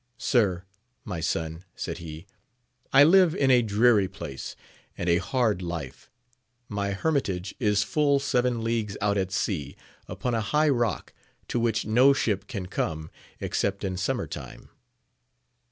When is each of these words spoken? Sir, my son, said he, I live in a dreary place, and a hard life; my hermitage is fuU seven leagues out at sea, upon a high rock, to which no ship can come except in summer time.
Sir, 0.17 0.63
my 1.05 1.19
son, 1.19 1.63
said 1.75 1.99
he, 1.99 2.25
I 2.91 3.03
live 3.03 3.35
in 3.35 3.51
a 3.51 3.61
dreary 3.61 4.07
place, 4.07 4.55
and 4.97 5.07
a 5.07 5.19
hard 5.19 5.61
life; 5.61 6.09
my 6.67 6.89
hermitage 6.93 7.53
is 7.59 7.85
fuU 7.85 8.19
seven 8.19 8.63
leagues 8.63 8.97
out 8.99 9.19
at 9.19 9.31
sea, 9.31 9.75
upon 10.07 10.33
a 10.33 10.41
high 10.41 10.69
rock, 10.69 11.13
to 11.49 11.59
which 11.59 11.85
no 11.85 12.13
ship 12.13 12.47
can 12.47 12.65
come 12.65 13.11
except 13.39 13.83
in 13.83 13.95
summer 13.95 14.25
time. 14.25 14.69